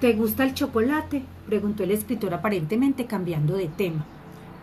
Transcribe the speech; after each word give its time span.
¿Te 0.00 0.12
gusta 0.12 0.44
el 0.44 0.54
chocolate? 0.54 1.24
preguntó 1.46 1.82
el 1.82 1.90
escritor 1.90 2.32
aparentemente 2.32 3.06
cambiando 3.06 3.56
de 3.56 3.66
tema. 3.66 4.04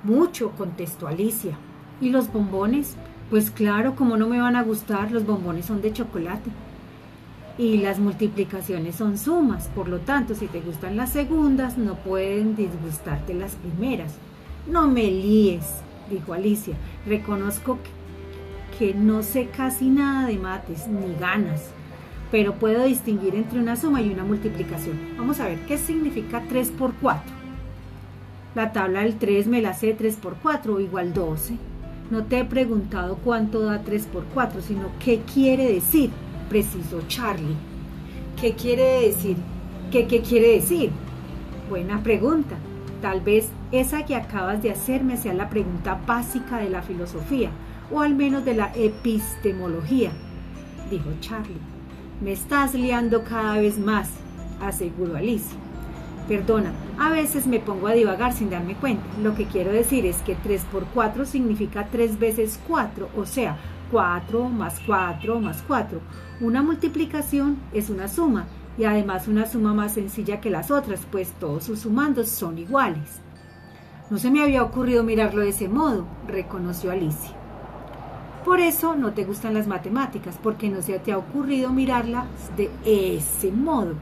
Mucho, 0.03 0.51
contestó 0.51 1.09
Alicia. 1.09 1.57
¿Y 1.99 2.09
los 2.09 2.31
bombones? 2.31 2.95
Pues 3.29 3.51
claro, 3.51 3.95
como 3.97 4.15
no 4.15 4.27
me 4.27 4.39
van 4.39 4.55
a 4.55 4.63
gustar, 4.63 5.11
los 5.11 5.25
bombones 5.25 5.65
son 5.65 5.81
de 5.81 5.91
chocolate. 5.91 6.49
Y 7.57 7.79
las 7.79 7.99
multiplicaciones 7.99 8.95
son 8.95 9.17
sumas, 9.17 9.67
por 9.75 9.89
lo 9.89 9.99
tanto, 9.99 10.35
si 10.35 10.47
te 10.47 10.61
gustan 10.61 10.95
las 10.95 11.11
segundas, 11.11 11.77
no 11.77 11.95
pueden 11.95 12.55
disgustarte 12.55 13.33
las 13.33 13.55
primeras. 13.55 14.15
No 14.71 14.87
me 14.87 15.03
líes, 15.03 15.65
dijo 16.09 16.33
Alicia. 16.33 16.75
Reconozco 17.05 17.79
que, 18.77 18.93
que 18.93 18.93
no 18.93 19.21
sé 19.21 19.49
casi 19.49 19.89
nada 19.89 20.27
de 20.27 20.37
mates, 20.37 20.87
ni 20.87 21.13
ganas 21.15 21.71
pero 22.31 22.55
puedo 22.55 22.85
distinguir 22.85 23.35
entre 23.35 23.59
una 23.59 23.75
suma 23.75 24.01
y 24.01 24.09
una 24.09 24.23
multiplicación. 24.23 24.99
Vamos 25.17 25.39
a 25.39 25.47
ver 25.47 25.59
qué 25.67 25.77
significa 25.77 26.43
3 26.47 26.71
por 26.71 26.93
4. 26.95 27.21
La 28.55 28.71
tabla 28.71 29.01
del 29.01 29.17
3 29.17 29.47
me 29.47 29.61
la 29.61 29.73
sé 29.73 29.93
3 29.93 30.15
por 30.17 30.35
4 30.35 30.79
igual 30.79 31.13
12. 31.13 31.55
No 32.11 32.23
te 32.23 32.39
he 32.39 32.45
preguntado 32.45 33.17
cuánto 33.23 33.61
da 33.61 33.81
3 33.81 34.05
por 34.07 34.25
4, 34.25 34.61
sino 34.61 34.89
qué 35.03 35.21
quiere 35.21 35.71
decir, 35.71 36.11
preciso 36.49 37.01
Charlie. 37.07 37.55
¿Qué 38.39 38.53
quiere 38.53 39.07
decir? 39.07 39.37
¿Qué, 39.91 40.07
qué 40.07 40.21
quiere 40.21 40.53
decir? 40.53 40.91
Buena 41.69 42.01
pregunta. 42.03 42.55
Tal 43.01 43.21
vez 43.21 43.49
esa 43.71 44.05
que 44.05 44.15
acabas 44.15 44.61
de 44.61 44.71
hacerme 44.71 45.17
sea 45.17 45.33
la 45.33 45.49
pregunta 45.49 45.99
básica 46.05 46.57
de 46.57 46.69
la 46.69 46.81
filosofía, 46.81 47.49
o 47.91 48.01
al 48.01 48.15
menos 48.15 48.45
de 48.45 48.55
la 48.55 48.71
epistemología, 48.75 50.11
dijo 50.89 51.09
Charlie. 51.19 51.74
Me 52.21 52.31
estás 52.31 52.73
liando 52.73 53.23
cada 53.23 53.57
vez 53.57 53.77
más, 53.77 54.09
aseguró 54.61 55.17
Alicia. 55.17 55.57
Perdona, 56.29 56.71
a 56.97 57.09
veces 57.09 57.45
me 57.45 57.59
pongo 57.59 57.87
a 57.87 57.91
divagar 57.91 58.31
sin 58.31 58.49
darme 58.49 58.75
cuenta. 58.75 59.03
Lo 59.21 59.35
que 59.35 59.45
quiero 59.45 59.71
decir 59.71 60.05
es 60.05 60.17
que 60.21 60.35
3 60.35 60.63
por 60.71 60.85
4 60.85 61.25
significa 61.25 61.87
3 61.91 62.17
veces 62.17 62.59
4, 62.67 63.09
o 63.17 63.25
sea, 63.25 63.57
4 63.91 64.49
más 64.49 64.79
4 64.87 65.39
más 65.41 65.61
4. 65.67 65.99
Una 66.39 66.63
multiplicación 66.63 67.57
es 67.73 67.89
una 67.89 68.07
suma 68.07 68.47
y 68.77 68.85
además 68.85 69.27
una 69.27 69.45
suma 69.45 69.73
más 69.73 69.93
sencilla 69.93 70.39
que 70.39 70.49
las 70.49 70.71
otras, 70.71 71.01
pues 71.11 71.31
todos 71.33 71.65
sus 71.65 71.79
sumandos 71.79 72.29
son 72.29 72.57
iguales. 72.57 73.19
No 74.09 74.17
se 74.17 74.31
me 74.31 74.41
había 74.41 74.63
ocurrido 74.63 75.03
mirarlo 75.03 75.41
de 75.41 75.49
ese 75.49 75.67
modo, 75.67 76.05
reconoció 76.27 76.91
Alicia. 76.91 77.44
Por 78.45 78.59
eso 78.59 78.95
no 78.95 79.13
te 79.13 79.25
gustan 79.25 79.55
las 79.55 79.65
matemáticas, 79.65 80.37
porque 80.41 80.69
no 80.69 80.83
se 80.83 80.99
te 80.99 81.11
ha 81.11 81.17
ocurrido 81.17 81.71
mirarlas 81.71 82.27
de 82.55 82.69
ese 82.85 83.51
modo. 83.51 83.95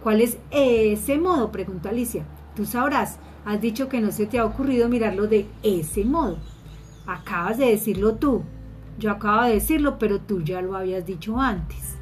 ¿Cuál 0.00 0.20
es 0.20 0.38
ese 0.52 1.18
modo? 1.18 1.50
preguntó 1.50 1.88
Alicia. 1.88 2.24
Tú 2.54 2.66
sabrás, 2.66 3.18
has 3.44 3.60
dicho 3.60 3.88
que 3.88 4.00
no 4.00 4.12
se 4.12 4.26
te 4.26 4.38
ha 4.38 4.44
ocurrido 4.44 4.88
mirarlo 4.88 5.26
de 5.26 5.46
ese 5.64 6.04
modo. 6.04 6.38
Acabas 7.04 7.58
de 7.58 7.66
decirlo 7.66 8.14
tú. 8.14 8.44
Yo 8.96 9.10
acabo 9.10 9.42
de 9.42 9.54
decirlo, 9.54 9.98
pero 9.98 10.20
tú 10.20 10.40
ya 10.40 10.62
lo 10.62 10.76
habías 10.76 11.04
dicho 11.04 11.40
antes. 11.40 11.96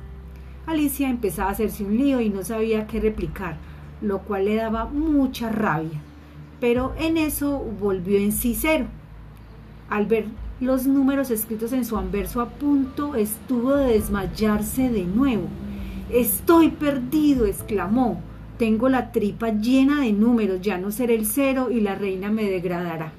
Alicia 0.67 1.09
empezaba 1.09 1.49
a 1.49 1.53
hacerse 1.53 1.85
un 1.85 1.97
lío 1.97 2.21
y 2.21 2.29
no 2.29 2.45
sabía 2.45 2.87
qué 2.87 3.01
replicar, 3.01 3.57
lo 4.03 4.19
cual 4.19 4.45
le 4.45 4.57
daba 4.57 4.85
mucha 4.85 5.49
rabia. 5.49 5.99
Pero 6.61 6.93
en 6.99 7.17
eso 7.17 7.59
volvió 7.59 8.19
en 8.19 8.33
sí 8.33 8.55
cero. 8.55 8.85
Al 9.89 10.05
ver 10.05 10.27
los 10.61 10.87
números 10.87 11.31
escritos 11.31 11.73
en 11.73 11.85
su 11.85 11.97
anverso 11.97 12.41
a 12.41 12.49
punto 12.49 13.15
estuvo 13.15 13.77
de 13.77 13.93
desmayarse 13.93 14.91
de 14.91 15.05
nuevo. 15.05 15.47
Estoy 16.11 16.71
perdido, 16.71 17.47
exclamó. 17.47 18.21
Tengo 18.59 18.89
la 18.89 19.13
tripa 19.13 19.51
llena 19.51 20.01
de 20.01 20.13
números, 20.13 20.61
ya 20.61 20.77
no 20.79 20.91
seré 20.91 21.15
el 21.15 21.27
cero 21.27 21.69
y 21.71 21.81
la 21.81 21.95
reina 21.95 22.29
me 22.31 22.45
degradará. 22.45 23.13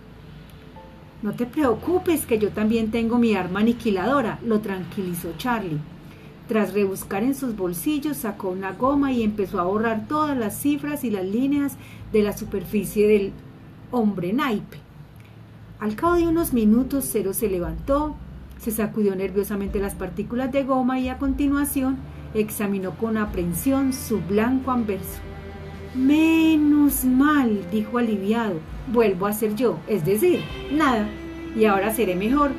No 1.21 1.33
te 1.33 1.45
preocupes, 1.45 2.25
que 2.25 2.39
yo 2.39 2.49
también 2.49 2.91
tengo 2.91 3.17
mi 3.17 3.33
arma 3.35 3.61
aniquiladora, 3.61 4.39
lo 4.45 4.59
tranquilizó 4.59 5.33
Charlie. 5.37 5.79
Tras 6.49 6.73
rebuscar 6.73 7.23
en 7.23 7.35
sus 7.35 7.55
bolsillos, 7.55 8.17
sacó 8.17 8.49
una 8.49 8.73
goma 8.73 9.13
y 9.13 9.23
empezó 9.23 9.61
a 9.61 9.65
borrar 9.65 10.07
todas 10.07 10.37
las 10.37 10.59
cifras 10.59 11.05
y 11.05 11.11
las 11.11 11.25
líneas 11.25 11.77
de 12.11 12.21
la 12.21 12.35
superficie 12.35 13.07
del 13.07 13.31
hombre 13.91 14.33
naipe. 14.33 14.88
Al 15.79 15.95
cabo 15.95 16.15
de 16.15 16.27
unos 16.27 16.51
minutos, 16.51 17.07
Cero 17.09 17.33
se 17.33 17.47
levantó, 17.47 18.15
se 18.59 18.69
sacudió 18.69 19.15
nerviosamente 19.15 19.79
las 19.79 19.95
partículas 19.95 20.51
de 20.51 20.65
goma 20.65 20.99
y 20.99 21.07
a 21.07 21.17
continuación 21.17 21.97
examinó 22.33 22.95
con 22.97 23.15
aprensión 23.15 23.93
su 23.93 24.19
blanco 24.19 24.71
anverso. 24.71 25.21
Menos 25.95 27.05
mal, 27.05 27.65
dijo 27.71 27.97
aliviado, 27.97 28.59
vuelvo 28.91 29.25
a 29.25 29.31
ser 29.31 29.55
yo, 29.55 29.79
es 29.87 30.03
decir, 30.03 30.41
nada, 30.69 31.07
y 31.55 31.63
ahora 31.63 31.93
seré 31.93 32.15
mejor. 32.15 32.51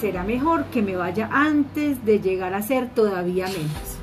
Será 0.00 0.24
mejor 0.24 0.64
que 0.66 0.80
me 0.80 0.96
vaya 0.96 1.28
antes 1.30 2.02
de 2.06 2.18
llegar 2.18 2.54
a 2.54 2.62
ser 2.62 2.88
todavía 2.94 3.46
menos. 3.46 3.93